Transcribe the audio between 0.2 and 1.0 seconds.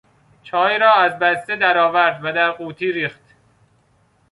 چای را